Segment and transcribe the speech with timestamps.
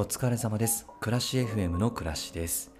[0.00, 0.86] お疲れ様です。
[0.98, 2.72] 暮らし FM の暮らしです。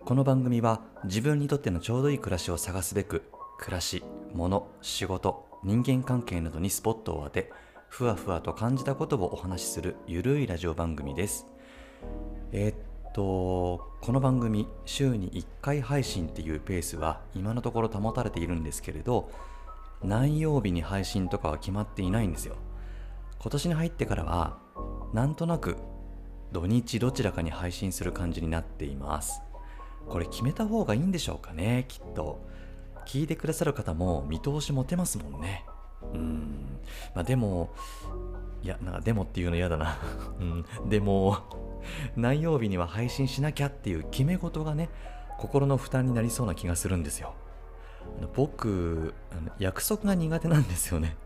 [0.00, 3.22] この番組は自分にとってのちょうどいい暮らしを探すべく
[3.56, 4.02] 暮らし、
[4.34, 7.52] 物、仕事、人間関係などにスポットを当て
[7.88, 11.46] ふわふわと感じたことをお話しするゆるいラジオ番組です。
[12.50, 19.30] えー、っとこの番組週に1回配信っていうペースは今のところ保たれているんですけれど
[20.02, 22.56] 何曜日に配信とかは決まっていないんですよ。
[23.38, 24.58] 今年に入ってからは
[25.12, 25.76] なんとなく
[26.52, 29.42] 土日どちらかに配信する感じになっています。
[30.08, 32.44] これ決めた方がいいんでしょうかねきっと。
[33.06, 35.64] 聞いてくださる方も見通し持てますもんね。
[36.12, 36.78] うん。
[37.14, 37.70] まあでも
[38.62, 39.96] いやなんかでもっていうの嫌だな。
[40.40, 40.88] うん。
[40.88, 41.38] でも
[42.16, 44.88] 何曜日には配信しなきゃっていう決め事がね
[45.38, 47.34] 心の負担になりそうな気がするんですよ。
[48.34, 49.14] 僕
[49.58, 51.16] 約束が苦手なんですよね。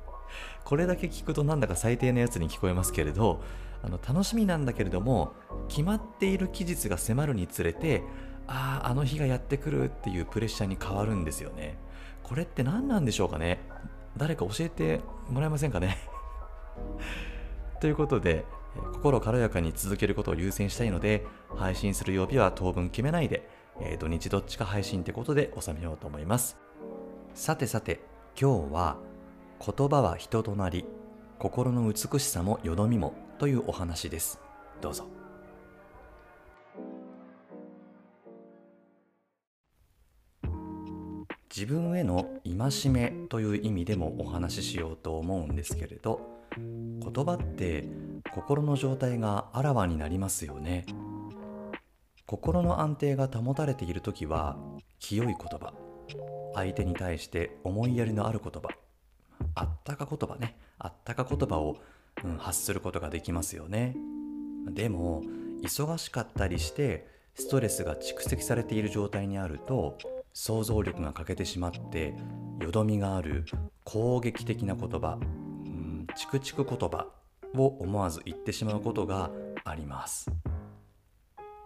[0.64, 3.42] これだけ聞くとなんだか最低なやつに聞こえますけれど
[3.82, 5.32] あの楽しみなんだけれども
[5.68, 8.02] 決まっている期日が迫るにつれて
[8.46, 11.78] あああの日がやってくるっていうプレッシャーに変わるんですよね。
[12.22, 13.60] これって何なんでしょうかね？
[14.16, 15.98] 誰か教えてもらえませんかね？
[17.80, 18.44] ということで
[18.92, 23.48] 心軽やかに続けることを優先したいので配信する曜日は当分決めないで、
[23.80, 26.56] えー、土日どっちか配信ってことで収めようと思います。
[27.34, 28.00] さてさて
[28.40, 28.96] 今日は
[29.64, 30.84] 言葉は人となり
[31.38, 34.38] 心の美しさもよどみもというお話です。
[34.82, 35.06] どうぞ。
[41.48, 46.20] 自分への戒めという意味でもお話ししようと思うんですけれど
[46.56, 47.88] 言葉って
[48.34, 50.84] 心の状態があらわになりますよね。
[52.26, 54.58] 心の安定が保たれている時は
[54.98, 55.72] 清い言葉。
[56.54, 58.68] 相手に対して思いやりのある言葉。
[59.54, 60.58] あったか言葉ね。
[60.78, 61.78] あったか言葉を、
[62.24, 63.96] うん、発することができますよね。
[64.66, 65.22] でも
[65.62, 69.96] 忙しかったりしてストレスが蓄積されている状態にあると
[70.32, 72.14] 想像力が欠けてしまって
[72.60, 73.44] よどみがある
[73.84, 75.24] 攻撃的な言葉、う
[75.68, 77.06] ん、チクチク言葉
[77.56, 79.30] を思わず言ってしまうことが
[79.64, 80.30] あります。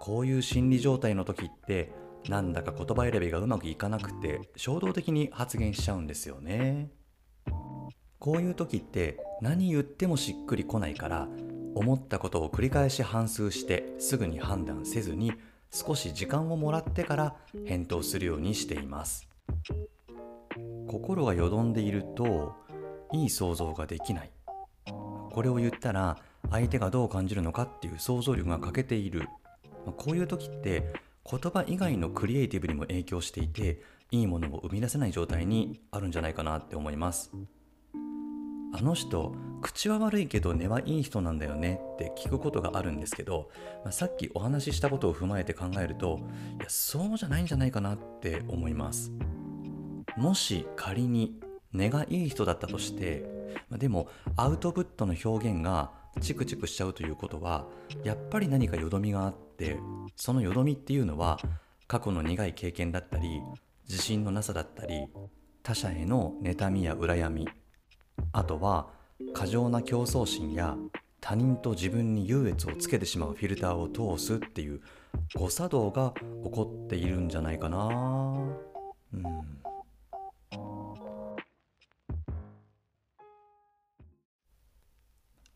[0.00, 1.92] こういう心理状態の時って
[2.28, 6.90] なんだか言葉選びがうまくいかなくて衝動的に発言しちゃうんですよね。
[8.18, 11.28] こういう時って何言ってもしっくりこないから
[11.74, 15.34] 思ったことを繰り返し反芻してすぐに判断せずに
[15.70, 19.28] 少し時間をもらってから返答するようにしています。
[20.88, 22.54] 心がよどんでいると
[23.12, 24.30] いい想像ができない。
[24.86, 26.16] これを言ったら
[26.50, 29.28] 相手がどう感じるのかっていう想像力が欠けている。
[29.98, 30.90] こういう時って
[31.30, 37.30] 言葉以外のクリエイティブにも影響していていいものを生み出せない状態にあるんじゃないかなって思います。
[38.76, 43.48] あの人口は悪いけど根はいい人なんだよねって聞くことがあるんですけど、
[43.84, 46.18] まあ、さっきお話ししたことを踏まえて考えると
[46.58, 49.12] いやそうじゃないんじゃないかなって思います。
[50.16, 51.40] もし仮に
[51.72, 53.24] 根がいい人だったとして、
[53.68, 57.66] ま、でもアウトプットの表現がチクチクしちゃうということは
[58.02, 59.78] やっぱり何かよどみがあって
[60.16, 61.38] そのよどみっていうのは
[61.86, 63.40] 過去の苦い経験だったり
[63.88, 65.06] 自信のなさだったり
[65.62, 67.48] 他者への妬みや羨み
[68.34, 68.88] あとは
[69.32, 70.76] 過剰な競争心や
[71.20, 74.80] 他人と自分に優越をつけてしまうフィルターを通すっていう
[75.36, 76.12] 誤作動が
[76.42, 77.86] 起こっているんじゃないかな。
[79.14, 79.22] うん。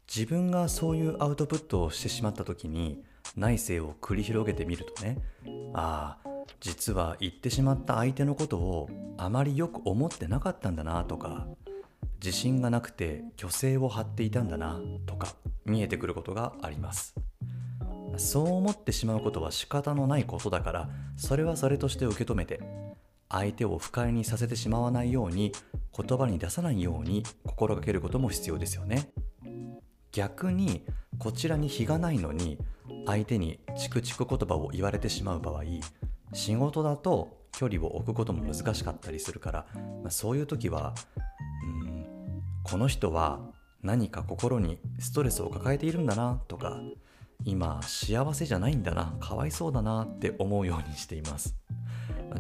[0.06, 3.02] 自分がそういうアウトプットをしてしまった時に
[3.36, 5.18] 内政を繰り広げてみるとね。
[5.74, 6.28] ああ
[6.60, 11.48] 実は言ってしまった相手のことをあまりよく思ってなかったんだなとか。
[12.22, 15.34] 自信がなくて虚勢を張っていたんだなとか
[15.64, 17.14] 見えてくることがあります。
[18.16, 22.60] そう思ってしまうことは仕方のないことだからそれはそれとして受け止めて
[23.28, 25.52] 相手を不快にさせてしまわないように
[25.96, 29.10] 言葉に出さないように心がけることも必要ですよね。
[30.10, 30.84] 逆に
[31.18, 32.58] こちらに非がないのに
[33.06, 35.62] 相手にチクチク言葉を言われてしまう場合
[36.32, 39.66] 仕事だと距離を置くことも難しかったりするから、
[40.02, 40.94] まあ、そういう時は
[42.70, 43.40] この人は
[43.82, 46.78] 何か心にストレスを抱えているんだなとか
[47.44, 51.54] 今幸せじゃないんだなかわいそうだなって思うようにしています。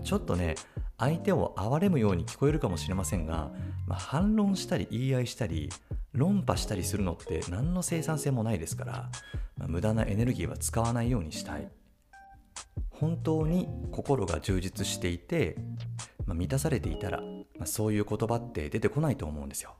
[0.04, 0.56] ちょっとね
[0.98, 3.52] 相手を憐れむように聞こえるかもしれませんが、
[3.86, 5.70] まあ、反論したり言い合いしたり
[6.12, 9.10] 論破したりするのって何の生産性もないですから、
[9.56, 11.68] まあ、無駄なエネルギーは使わないようにしたい。
[12.90, 15.56] 本当に心が充実していて、
[16.26, 17.22] まあ、満たされていたら、
[17.58, 19.76] ま、そういう言葉って出てこないと思うんですよ。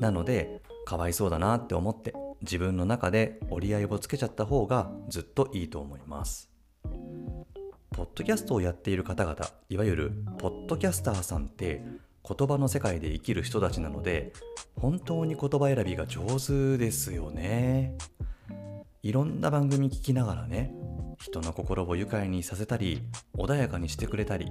[0.00, 6.50] なのでかわいそうだなって思って自分の中で折り合いをつけちゃった方がずっといいと思います。
[7.92, 9.36] ポッドキャストをやっている方々
[9.68, 11.82] いわゆるポッドキャスターさんって
[12.26, 14.32] 言葉の世界で生きる人たちなので
[14.76, 17.98] 本当に言葉選びが上手ですよね。
[19.02, 20.72] いろんな番組聞きながらね
[21.18, 23.02] 人の心を愉快にさせたり
[23.36, 24.50] 穏やかにしてくれたり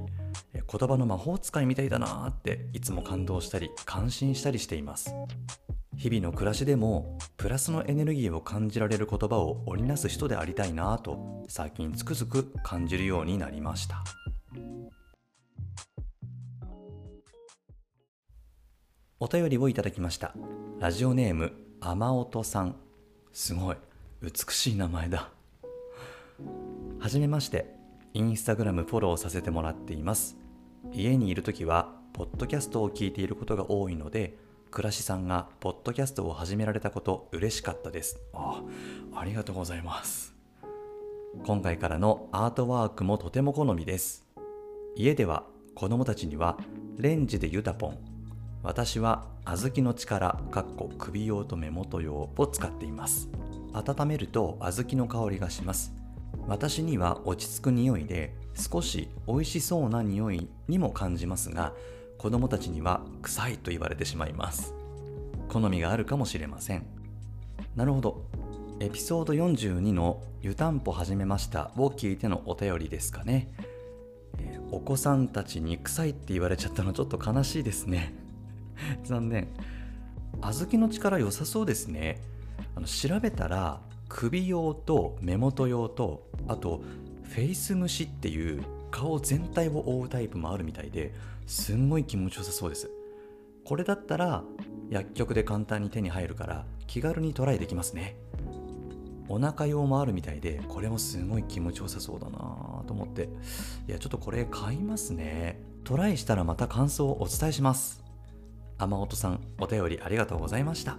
[0.71, 5.16] 言葉の魔法使いみたいだなーっていつも感動したり感心したりしています。
[5.98, 14.04] 日々の暮らしでもプラスのエネルギーを感じられる言葉を織りなす人でありたいなと最近つくづく感じるようになりました。
[19.19, 20.33] お便りをいただきました。
[20.80, 21.51] ラジオネーム
[21.81, 22.75] 雨音さん。
[23.33, 23.77] すごい。
[24.21, 25.30] 美しい名前だ。
[27.00, 27.74] はじめまして。
[28.13, 30.38] インスタグラムフォローさせてもらっています。
[30.92, 34.38] 家にいる時はポッドキャストを聞いていることが多いので
[34.72, 38.20] 倉しさんがポッドキャストを始められたこと嬉しかったです。
[38.34, 38.62] あ
[39.16, 40.36] ありがとうございます。
[41.46, 44.26] 今回からのアートワークもとても好みです。
[44.96, 45.44] 家では
[45.76, 46.58] 子供たちには
[46.98, 47.98] レンジでユタポン
[48.62, 53.30] 私は小豆の力かっこ首用と目元用を使っています。
[53.74, 55.99] 温めると小豆の香りがします。
[56.47, 61.74] 私には落ち着く匂いで少し美味しそうな匂いにも感じますが
[62.18, 64.74] 子供たちには臭いと言われてしまいます。
[65.47, 66.86] 好みがあるかもしれません。
[67.75, 68.25] なるほど。
[68.81, 73.51] エピソード42の「湯たんぽ始めました」を聞いてのお便りですかね、
[74.71, 78.13] お子さんたちに臭いって言われちゃったのちょっと悲しいですね。
[79.03, 79.47] 残念。
[80.42, 82.21] 小豆の力良さそうですね。
[82.75, 86.81] あの調べたら首用と目元用とあと
[87.23, 91.13] フェイス虫っていう顔全体を覆うタイプもあるみたいで
[91.45, 92.89] すんごい気持ちよさそうです。
[93.63, 94.44] これだったら
[94.89, 98.15] 薬局で簡単に手に入るから気軽にトライできますね。
[99.27, 102.39] お腹用もあるみたいでこれもすごい気持ちよさそうだな
[102.88, 103.29] と思って。
[103.88, 105.61] いやちょっとこれ買いますね。
[105.83, 108.03] トライしたらまた感想をお伝えします。
[108.79, 110.97] 天音さんお便りありがとうございました。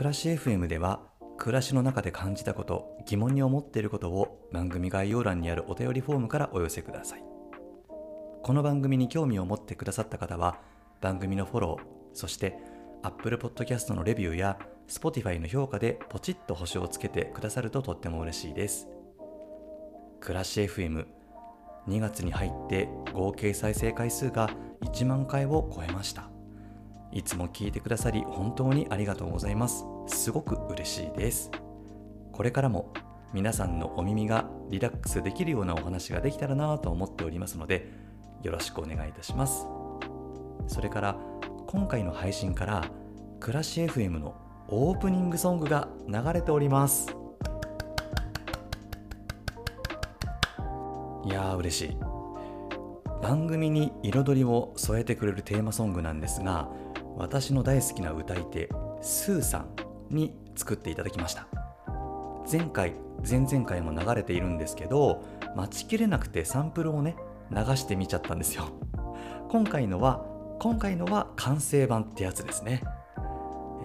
[0.00, 1.02] 暮らし FM では
[1.36, 7.24] 暮らしの中で感じたこと疑問に思っていることを番組概要欄にあるお便りフォームからお寄せください。
[8.42, 10.58] この番組に興味を持ってくださった方は
[11.02, 12.56] 番組のフォローそして
[13.02, 14.58] Apple Podcast のレビューや
[14.88, 18.88] Spotify の評価でポチッと星をつけてくださるととっても嬉しいです。
[20.20, 21.04] 暮らし FM2
[22.00, 24.48] 月に入って合計再生回数が
[24.80, 26.39] 1万回を超えました。
[27.12, 29.84] いつも聞いてくださり本当にありがとうございます。
[30.06, 31.50] すごく嬉しいです。
[32.32, 32.92] これからも
[33.32, 37.90] 皆さんのお耳がリラックスできるようなお話ができたらなと思っておりますので、
[38.42, 39.66] よろしくお願いいたします。
[40.66, 41.16] それから
[41.66, 42.84] 今回の配信から
[43.40, 44.34] 暮らし FM の
[44.68, 47.14] オープニングソングが流れております。
[51.24, 51.96] いやー嬉しい。
[53.22, 56.70] 番組に彩りを添えてくれるテーマソングなんですが
[57.20, 58.70] 私の大好きな歌い手
[59.02, 59.68] スーさん
[60.08, 61.46] に作っていただきました。
[62.50, 62.94] 前回
[63.28, 65.22] 前々回も流れているんですけど
[65.54, 67.16] 待ちきれなくてサンプルをね
[67.50, 68.70] 流してみちゃったんですよ。
[69.50, 70.24] 今回のは
[70.60, 72.82] 今回のは完成版ってやつですね。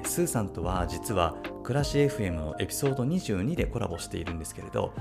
[0.04, 4.94] スーさんとは実は暮らし FM のエピソード22でコラボしているんですけれど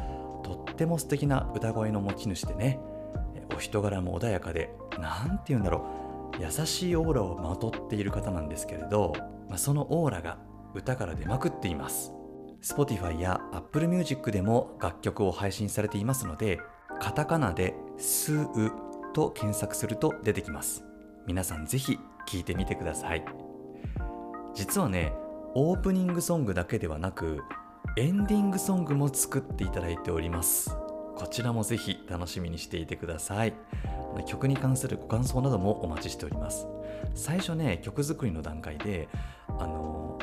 [0.42, 2.80] とっても素敵な歌声の持ち主でね
[3.54, 6.03] お人柄も穏やかで何て言うんだろう。
[6.40, 9.12] 優しいオーラをまとっている方なんですけれど、
[9.48, 10.38] まあ、そのオーラが
[10.74, 12.12] 歌から出まくっています。
[12.62, 16.60] Spotify や Apple Music でも楽曲を配信されていますので
[16.98, 18.72] カタカナで「スー」
[19.12, 20.84] と検索すると出てきます。
[21.26, 23.24] 皆さんぜひ聴いてみてください。
[24.54, 25.12] 実はね
[25.54, 27.42] オープニングソングだけではなく
[27.96, 30.76] エンディングソングも作っていただいております。
[31.16, 33.52] こちらもぜひ楽しみにしていてください。
[34.26, 36.66] 曲に関するご感想などもお待ちしております。
[37.14, 39.08] 最初ね曲作りの段階で
[39.48, 40.18] あの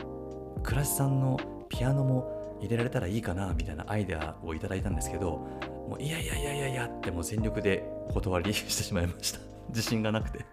[0.64, 5.32] 倉石さんのピアノも入れられたらいいかなみたいなアイデアをいただいたんですけど
[5.90, 7.84] もういやいやいやいやいやってもう全力で
[8.14, 9.40] 断りしてしまいました。
[9.70, 10.46] 自信がなくて。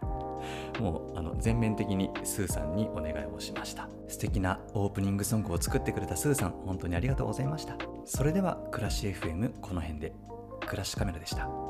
[0.81, 3.89] もうあの全面的にスーさんにお願いをしました。
[4.09, 7.77] 素敵なオープニングソングを作ってくれたスーさん本当にありがとうございました。
[8.05, 10.13] それでは暮らし FM この辺で。
[10.69, 11.68] 暮らしカメラでした。